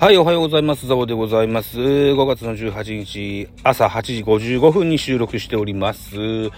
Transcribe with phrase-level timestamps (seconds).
[0.00, 0.86] はい、おはようございます。
[0.86, 1.78] ザボでございます。
[1.78, 6.16] 5月の18日、朝8時55分に収録しております。
[6.16, 6.50] 1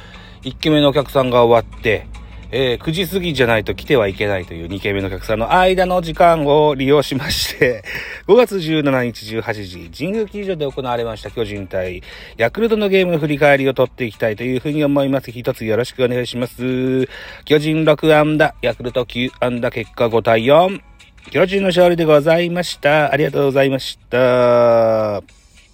[0.60, 2.06] 件目のお客さんが終わって、
[2.52, 7.82] えー9時過ぎじゃないと来てはいけないという2件目のお客さんの間の時間を利用しまして、
[8.28, 12.04] 5月17日18時、神宮球場で行われました巨人対
[12.36, 15.32] ヤクルトのゲームの振り返りを取っていきたいというふうに思います。
[15.32, 17.08] 一つよろしくお願いします。
[17.44, 20.91] 巨人6安打、ヤクルト9安打、結果5対4。
[21.30, 23.12] 巨人の勝利でございました。
[23.12, 25.22] ありがとうございました。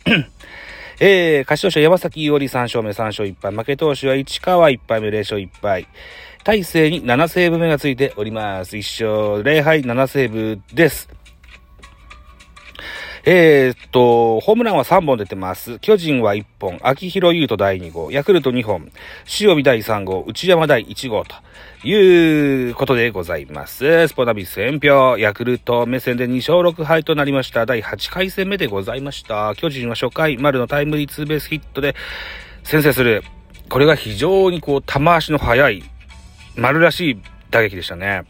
[1.00, 3.52] えー、勝ち投手は山崎伊織3勝目3勝1敗。
[3.52, 5.86] 負け投手は市川1敗目0勝1敗。
[6.44, 8.76] 大勢に7セーブ目がついております。
[8.76, 11.08] 1勝0敗7セーブです。
[13.30, 15.78] えー、っと、ホームランは3本出てます。
[15.80, 18.90] 巨人は1本、秋広優斗第2号、ヤクルト2本、
[19.38, 24.08] 塩見第3号、内山第1号ということでございます。
[24.08, 27.66] スポナビ選票、ヤクルト目線で2勝6敗となりました。
[27.66, 29.54] 第8回戦目でございました。
[29.56, 31.96] 巨人は初回、丸のタイムリーツーベースヒットで
[32.64, 33.24] 先制する。
[33.68, 35.84] これが非常にこう、球足の速い、
[36.56, 37.20] 丸らしい
[37.50, 38.24] 打撃でしたね。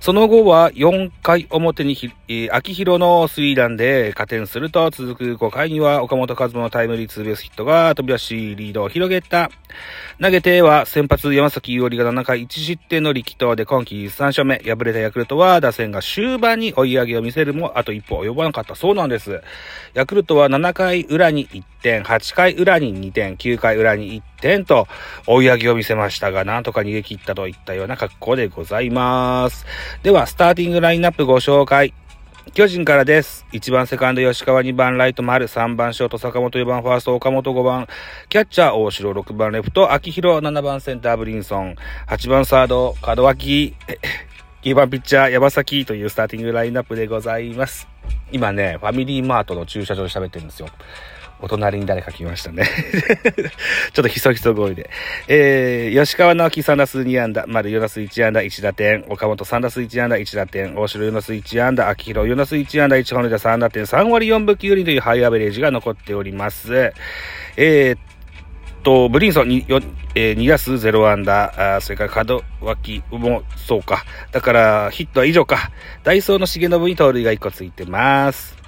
[0.00, 1.96] その後は4回表に、
[2.28, 9.50] えー秋広のスリーランで加点すると、続く5回には岡本和真のタイムリーツーベースヒットが飛び出しリードを広げた。
[10.20, 14.58] 投げては先発山崎伊織が7回1失点の力投で今季3勝目。
[14.58, 19.40] 敗れたヤクルトは打線が終盤に追い上げを見せるもあと一歩及ばなかったそうなんです。
[19.94, 24.86] ヤクルトは7回裏に1点、8回裏に2点、9回裏に1点と
[25.26, 29.51] 追い上げを見せましたが、なんとか逃げ切ったといったような格好でございます。
[30.02, 31.94] では、スターティングラインナップご紹介。
[32.54, 33.46] 巨人からです。
[33.52, 37.86] 1番セカンド吉川、2番ライト丸、3番ショート坂本、4番ファースト岡本、5番
[38.28, 41.76] キャッチャー大城、6番レフト秋広、7番センターブリンソン、
[42.08, 43.74] 8番サード門脇、
[44.62, 47.88] 9番ピッチャー山崎というスターティングラインナップでございます。
[48.32, 50.68] 今ね、ファミリーマートの駐車場で喋ってるんですよ。
[51.42, 52.64] お隣に誰か来ましたね。
[53.92, 54.88] ちょっとひそひそ声で。
[55.26, 66.92] えー、吉川直樹3打数2安打、丸4打数1安打1打点、岡本3打数1安打1打点、大城4打数1安打、秋広4打数1安打1本打3打点、3割4分9厘というハイアベレージが残っております。
[67.56, 67.98] えー、
[68.84, 69.80] と、ブリンソンによ、
[70.14, 74.04] えー2打数0安打、あーそれから門脇もそうか。
[74.30, 75.72] だから、ヒットは以上か。
[76.04, 78.62] ダイソーの重信に盗塁が1個ついてます。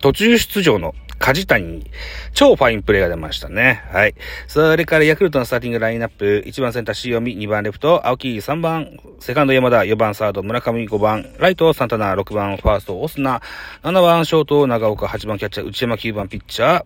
[0.00, 1.88] 途中出場の梶谷
[2.34, 3.84] 超ファインプレーが出ましたね。
[3.92, 4.14] はい。
[4.48, 13.40] それからヤクルトのスターティングラインナップ、1番センター塩見、2番レフト、青木、3番セカンド山田、4番サード村上、5番ライトサンタナ、6番ファーストオスナ、
[13.84, 16.84] 7番ショート長岡、8番キャッチャー内山、9番ピッチャー、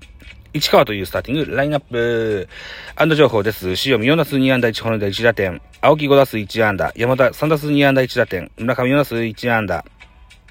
[0.53, 2.49] 市川というスターティングラインナップ。
[2.95, 3.71] 安打情報です。
[3.87, 5.61] 塩見4打数2安打1本塁打1打点。
[5.81, 6.93] 青木5打数1安打。
[6.97, 8.51] 山田3打数2安打1打点。
[8.59, 9.85] 村上4打数1安打。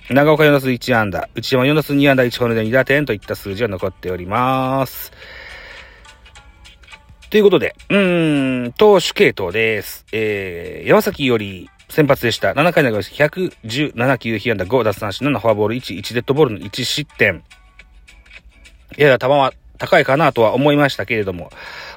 [0.10, 1.30] 長岡4打数1安打。
[1.34, 5.12] 内山4打数2安打1本塁打2打点といった数字が残っております。
[7.32, 10.06] ということで、うーん、投手系統です。
[10.12, 12.54] えー、山崎より先発でした。
[12.54, 13.26] 7回投げました。
[13.26, 17.44] 117球、被安打5奪三振7フォアボール1、1デッドボールの1失点。
[18.98, 21.52] いやいや球は高いかなとは思いましたけれども、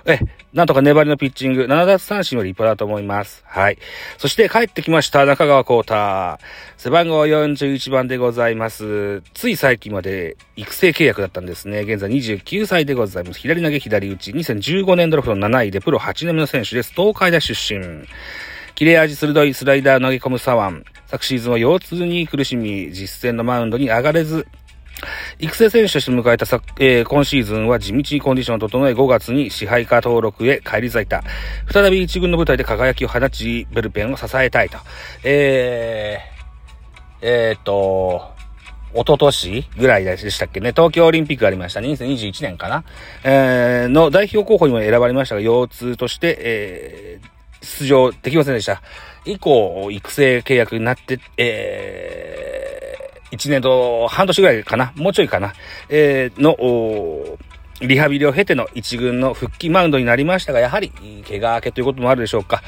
[0.05, 0.19] え、
[0.53, 3.43] なんとか粘りのピッチング、7奪三振は立派だと思います。
[3.47, 3.78] はい。
[4.16, 6.39] そして帰ってきました、中川幸太。
[6.77, 9.22] 背番号41番でございます。
[9.34, 11.81] つい最近まで育成契約だったんですね。
[11.81, 13.41] 現在29歳でございます。
[13.41, 14.33] 左投げ左打ち。
[14.33, 16.93] 2015年ドラフト7位でプロ8年目の選手です。
[16.95, 18.07] 東海大出身。
[18.74, 20.84] 切れ味鋭いスライダー投げ込む左腕。
[21.07, 24.47] 昨シーズンは腰痛に苦しみ、実戦のマウンドに上がれず、
[25.39, 31.22] 育成選手として迎えたさ、えー今シーズンは地道にコンディションを整え5月に支配下登録へ返り咲いた。
[31.72, 34.78] 再び一軍の舞台で輝きを放ち、ブルペンを支えたいと。
[35.24, 36.39] えー、
[37.22, 38.39] えーっと、
[38.95, 41.89] 一昨年ぐらいでしたっけね、東京オリンピックがありましたね。
[41.89, 42.84] 2021年かな。
[43.22, 48.83] えー、の代表候補にも選ばれましたが、腰痛として、えー、出場できませんでした。
[49.24, 52.87] 以降、育成契約になって、えー、
[53.33, 55.54] 1年と半年ぐらいかな、もうちょいかな、
[55.89, 57.48] えー、の、おー
[57.80, 60.91] リハビリを経ての一軍の復帰マウンドになりましたが、やはり、
[61.28, 62.63] 怪我明けということもあるでしょうか。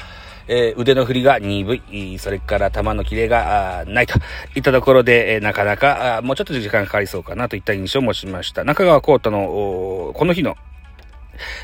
[0.46, 4.18] えー、腕の振りが鈍い、それから球のキレがないと
[4.56, 8.64] いったところで、えー、なかなかもうちょっと時間かかりそうかなといった印象もしました。
[8.64, 10.56] 中川幸太のこの日の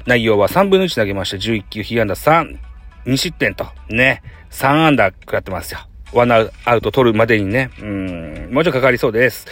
[0.07, 2.59] 内容は3分の1投げまして、11球、被安打3、
[3.07, 5.81] 2失点と、ね、3安打食らってますよ。
[6.13, 6.41] ワンア
[6.77, 9.47] ウト取るまでにね、うん、もうちょいかかりそうです。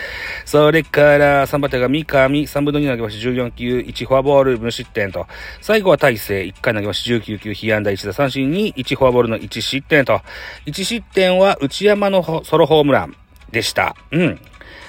[0.44, 5.26] それから、3番手が三上、3分の2投げまして、14球、1フォアボール、無失点と。
[5.60, 10.20] 最後は大勢、1回投げまして、19球、被安打1打三振に、1フォアボールの1失点と。
[10.66, 13.16] 1失点は内山のソロホームラン
[13.50, 13.96] でした。
[14.12, 14.38] うん。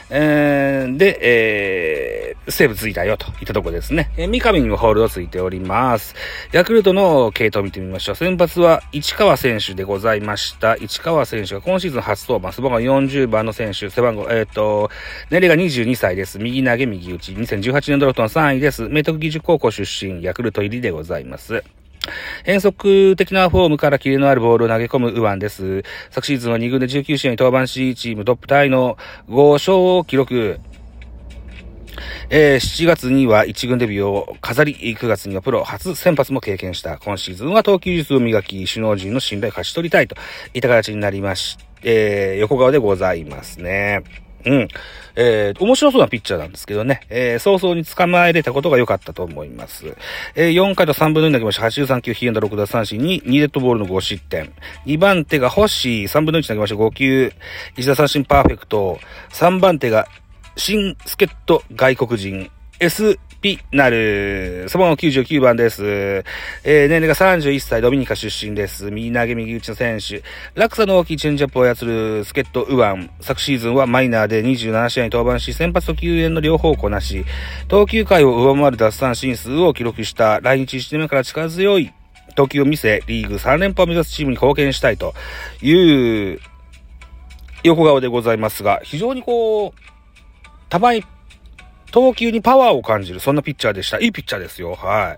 [0.09, 2.14] えー、で、えー、
[2.47, 4.11] セーブついたよといったとこですね。
[4.17, 6.15] えー、三上にもホールドついております。
[6.51, 8.15] ヤクルトの系統を見てみましょう。
[8.15, 10.75] 先発は市川選手でございました。
[10.75, 14.89] 市川選手が今シーズン初登板、背番号40番の選手、背番号、えっ、ー、と、
[15.29, 16.39] 年齢が22歳です。
[16.39, 17.31] 右投げ、右打ち。
[17.33, 18.87] 2018年ドラフトの3位です。
[18.89, 21.63] 明徳義塾高校出身、ヤクルト入りでございます。
[22.43, 25.83] 変則的なフォームからキレのあるボールを投げ込む右腕です。
[26.11, 28.97] 昨シーズンは2軍で19試合に登板し、チームトップタイの
[29.29, 30.59] 5勝を記録。
[32.29, 36.97] えー、7月には1軍デビューを飾り、9月にはプロ初先発も経験した。
[36.97, 40.15] 今シーズンは投球術を磨き、首脳陣の信頼を勝ち取りたいと
[40.53, 44.03] いった形になりまし、えー、横顔でございますね。
[44.45, 44.67] うん。
[45.15, 49.95] えー、面白そうなピッチャーなんですけどね、えー、早々に捕まえれたことが良かったと思います。
[50.35, 51.63] えー、4回と3分の2投げました。
[51.63, 54.53] 83球、被安打6打三振に2デッドボールの5失点。
[54.85, 56.75] 2番手が星、3分の1投げました。
[56.75, 57.33] 5球、
[57.77, 58.99] 1打三振パーフェクト。
[59.31, 60.07] 3番手が
[60.57, 62.49] 新助っ人外国人、
[62.79, 64.67] S ピナル。
[64.69, 66.23] そばの99番です。
[66.63, 68.89] えー、年齢が31歳、ドミニカ出身です。
[68.89, 70.23] 右投げ右打ちの選手。
[70.55, 73.09] 落差の大きいチェンジアップを操る助っ人ウワン。
[73.19, 77.25] 昨シーズンはマイナーで27試合に登板し、先発と救援の両方をこなし、
[77.67, 81.91] 投球回を上回る奪三振数を記録した来日1年目から力強い
[82.35, 85.13] 投球を見せ、リーグ3連覇を目指すチームに貢献したいと
[85.61, 86.39] いう
[87.63, 89.94] 横顔でございますが、非常にこう、
[90.69, 91.03] たまに
[91.91, 93.99] 投球にパワーを感じる、そんなピッチャーでした。
[94.01, 94.75] いいピッチャーですよ。
[94.75, 95.17] はい。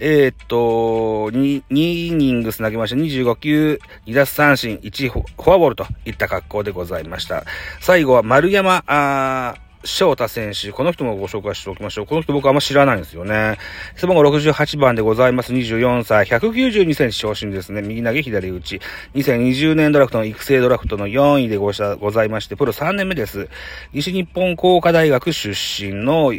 [0.00, 2.96] えー、っと、2、2イニングス投げました。
[2.96, 7.44] 25球、2奪三振、1フォアボールといった格好でございました。
[7.80, 12.06] 最後は丸山、あー翔太選手、この人もご紹介しておきましょう。
[12.06, 13.56] この人僕あんま知らないんですよね。
[13.96, 15.54] 背番号68番でございます。
[15.54, 17.80] 24歳、192センチ昇進ですね。
[17.80, 18.80] 右投げ左打ち。
[19.14, 23.48] 2020年ドラフトの育成ドラフトの4位でごございまして、プロ3年目です。
[23.94, 26.32] 西日本工科大学出身の、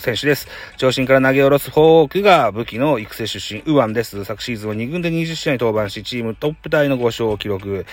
[0.00, 0.46] 選手です。
[0.76, 4.24] 長身から投げ下ろすフォークが武器の育成出身、右腕です。
[4.24, 7.84] 昨シーズンは2軍で20試合に登板し、チームトップタイの5勝を記録。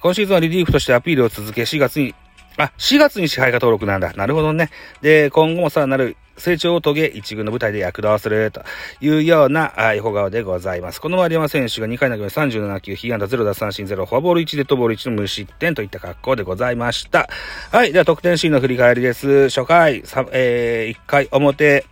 [0.00, 2.14] 今シーズンはリリーフとしてアピールを続け、4月に
[2.56, 4.12] あ、4月に支配下登録なんだ。
[4.12, 4.70] なるほどね。
[5.02, 8.62] で、今後もさらなる成長を遂げ、一軍の舞台で躍動すると
[9.00, 11.00] いうようなあ横顔でございます。
[11.00, 17.28] この丸山選手が2回投げ37球、被安打0奪三振0、フォアボール1、デッドボール1の無失点といった格好でございました。
[17.70, 17.92] はい。
[17.92, 19.48] では、得点シーンの振り返りです。
[19.48, 20.02] 初回、
[20.32, 21.86] えー、1回表、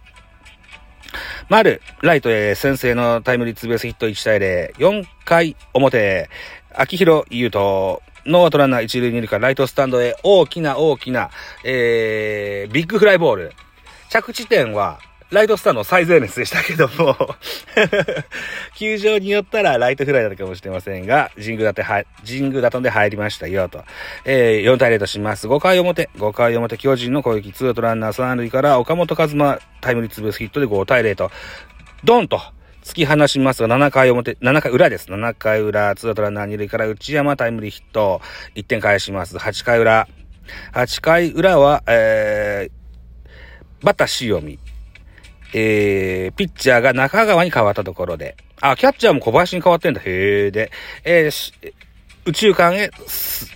[1.48, 6.28] 丸、ライトへ先制のタイムリーツーベースヒット1対0、4回表、
[6.74, 11.30] 秋広優斗、ノーアウトランナー1塁2塁からライトスタンドへ大きな大きな、
[11.64, 13.52] えー、ビッグフライボール。
[14.08, 15.00] 着地点は、
[15.32, 17.16] ライトスタンド最前列でしたけども
[18.76, 23.82] 球場によったらライトフライだったかもしれませんが、神宮だっては、神宮だとんで入りましたよ、と。
[24.26, 25.48] えー、4対0とします。
[25.48, 31.30] 5回表、5回表、巨人の攻撃、ツーアウトランナー3塁から岡本和真タイムリーツーベースヒットで5対0と、
[32.04, 32.38] ドンと、
[32.84, 35.08] 突き放しますが、7回表、7回裏です。
[35.08, 38.20] 7回裏、ツーアウトランナー2塁から内山タイムリーヒット、
[38.54, 39.38] 1点返します。
[39.38, 40.08] 8回裏。
[40.74, 44.58] 8回裏は、えー、バッター塩見。
[45.52, 48.36] えー、ピッチャーが中川に変わったところで。
[48.60, 50.00] あ、キャッチャーも小林に変わってんだ。
[50.04, 50.70] へーで。
[51.04, 51.72] えー、
[52.24, 52.90] 宇宙間へ、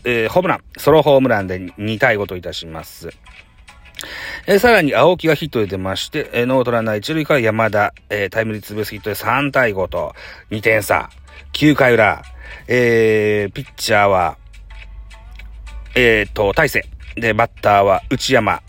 [0.05, 3.11] えー、ホームラン、ソロホームランで2対5といたします。
[4.47, 10.15] えー、さらに青木がヒットで出まして、えー、ノートランナー一塁から山田、えー、タイムリーツーベースヒットで3対5と
[10.51, 11.11] 2点差。
[11.53, 12.23] 9回裏、
[12.69, 14.37] えー、ピッチャーは、
[15.95, 16.85] えー、と、大勢。
[17.15, 18.61] で、バッターは内山。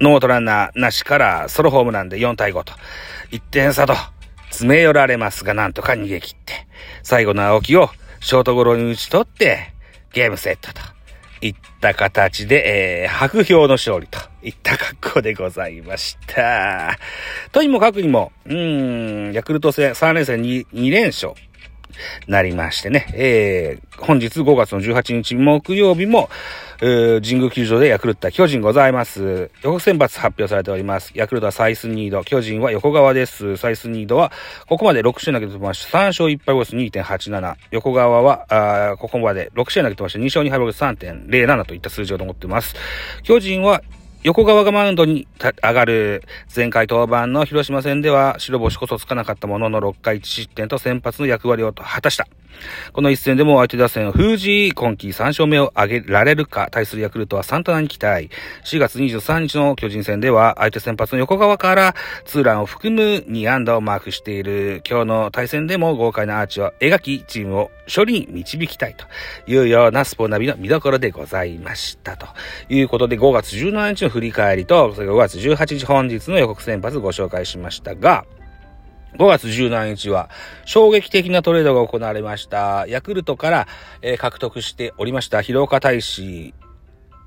[0.00, 2.72] ノートランナーなしからソロホームランで4対5と。
[3.30, 3.94] 1点差と
[4.50, 6.66] 詰め寄られますが、なんとか逃げ切って、
[7.02, 7.90] 最後の青木を
[8.20, 9.72] ショートゴロに打ち取って、
[10.12, 10.80] ゲームセットと。
[11.42, 16.98] いった形で、えー、白氷の勝利といった格好でございました。
[17.50, 21.32] とにもかくにも、うん、ヤクルト戦3連戦 2, 2連勝。
[22.26, 26.28] なりましてね、えー、本日5月の18日木曜日も、
[26.80, 29.50] 神宮球場でヤクルト巨人ございます。
[29.62, 31.12] 予告選抜発表されております。
[31.14, 33.58] ヤクルトはサイスニード、巨人は横川です。
[33.58, 34.32] サイスニードは、
[34.66, 37.56] ここまで6試合投げてまして、3勝1敗ボス2.87。
[37.70, 38.46] 横川は、
[38.92, 42.74] あここまで6試合投げてまして、2勝2敗ボス3.07といった数字を残っています。
[43.24, 43.82] 巨人は
[44.22, 45.26] 横川がマウンドに
[45.62, 46.22] 上がる
[46.54, 52.28] 前回登板の広島戦では白星こそつかなかったものの6回1失点と先発の役割を果たした。
[52.92, 58.30] この一戦でも相手打線を封じ、今季3勝目を挙げられるか、対するヤクルトはサンタナに期待。
[58.64, 64.82] 4月23日の巨人戦では、相手先発の横川からツーランを含む2安打をマークしている。
[64.88, 69.06] 今日の対戦でも豪快なアーチを描き、チームを勝利に導きたいと
[69.50, 72.16] いうようなスポナビの見どころでございました。
[72.16, 72.26] と
[72.68, 78.24] いうことで、5月17日の振り返りと、それ5月18日本日の予告先発ご紹介しましたが、
[79.18, 80.30] 5月17日は
[80.64, 82.86] 衝撃的なトレードが行われました。
[82.88, 83.68] ヤクルトから、
[84.02, 86.54] えー、獲得しておりました広岡大使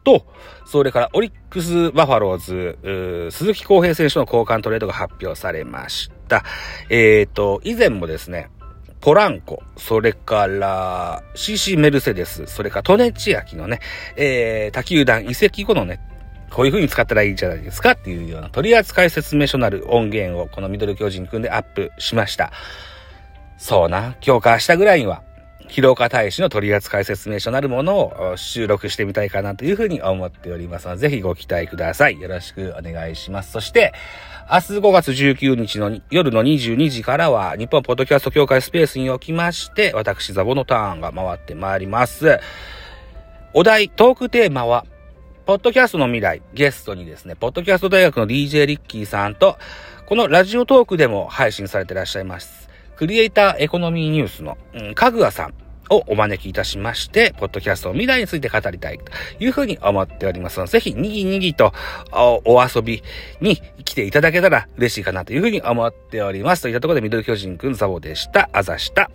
[0.03, 0.25] と、
[0.65, 6.43] それからオリックスバファローズ、鈴木康平選手の交換トレードが発表されました。
[6.89, 8.49] えっ、ー、と、以前もですね、
[9.01, 13.79] ポランコ、それから CC メルセデス、それからトネチアキのね、
[14.15, 15.99] えー、他球団移籍後のね、
[16.53, 22.51] こういう風に使ったらいいんじゃないですかっていうような取扱説明書なる音源をこのミドル巨人くんでアップしました。
[23.57, 25.23] そうな、今日か明日ぐらいには、
[25.69, 32.21] 広岡大使の取扱説明書なるものを収録してみたいかなというふうに思っておりますので、ぜひご期待ください。
[32.21, 33.51] よろしくお願いします。
[33.51, 33.91] そして、
[34.51, 42.39] 明日5月19日の夜の22時からは、日本ポッドキャスト協会スペースにおきまして、私ザボのターンが回ってまいります。
[43.53, 44.85] お題、トークテーマは、
[45.45, 49.57] ポッドキャストの未来、ゲストにですね、ポッドキャスト大学の DJ リッキーさんと、
[50.05, 52.69] このラジオトークでも配信されていらっしゃいます。
[52.95, 55.53] クリエイターエコノミーニュースの、うん、かぐわさん
[55.89, 59.11] をお招きいたしまして、ポッドキャストの未来について語りたいと
[59.43, 61.73] いうふうに思っておりますので、ぜひにぎにぎと
[62.13, 63.03] お遊び
[63.41, 66.61] に来ていただけたら嬉しいかなというふうに思っております。
[66.61, 68.49] といったところで、ミドル巨人くんザボでした。
[68.53, 69.11] あざした。